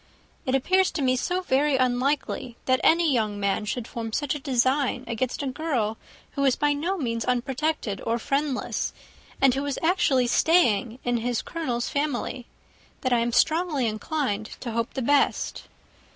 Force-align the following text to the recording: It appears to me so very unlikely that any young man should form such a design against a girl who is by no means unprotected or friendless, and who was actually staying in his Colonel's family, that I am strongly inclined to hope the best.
It 0.47 0.55
appears 0.55 0.89
to 0.93 1.01
me 1.03 1.15
so 1.15 1.41
very 1.41 1.75
unlikely 1.77 2.57
that 2.65 2.81
any 2.83 3.13
young 3.13 3.39
man 3.39 3.65
should 3.65 3.87
form 3.87 4.11
such 4.13 4.33
a 4.33 4.39
design 4.39 5.03
against 5.05 5.43
a 5.43 5.47
girl 5.47 5.99
who 6.31 6.43
is 6.43 6.55
by 6.55 6.73
no 6.73 6.97
means 6.97 7.23
unprotected 7.23 8.01
or 8.03 8.17
friendless, 8.17 8.93
and 9.39 9.53
who 9.53 9.61
was 9.61 9.77
actually 9.83 10.25
staying 10.25 10.97
in 11.03 11.17
his 11.17 11.43
Colonel's 11.43 11.87
family, 11.87 12.47
that 13.01 13.13
I 13.13 13.19
am 13.19 13.31
strongly 13.31 13.85
inclined 13.85 14.47
to 14.61 14.71
hope 14.71 14.95
the 14.95 15.03
best. 15.03 15.65